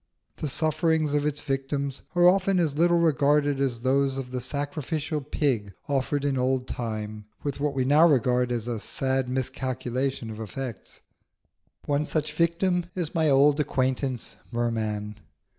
The 0.37 0.47
sufferings 0.47 1.13
of 1.13 1.27
its 1.27 1.41
victims 1.41 2.01
are 2.15 2.27
often 2.27 2.59
as 2.59 2.75
little 2.75 2.97
regarded 2.97 3.59
as 3.61 3.81
those 3.81 4.17
of 4.17 4.31
the 4.31 4.41
sacrificial 4.41 5.21
pig 5.21 5.75
offered 5.87 6.25
in 6.25 6.39
old 6.39 6.67
time, 6.67 7.25
with 7.43 7.59
what 7.59 7.75
we 7.75 7.85
now 7.85 8.07
regard 8.09 8.51
as 8.51 8.67
a 8.67 8.79
sad 8.79 9.29
miscalculation 9.29 10.31
of 10.31 10.39
effects. 10.39 11.01
One 11.85 12.07
such 12.07 12.33
victim 12.33 12.87
is 12.95 13.13
my 13.13 13.29
old 13.29 13.59
acquaintance 13.59 14.37
Merman. 14.51 15.17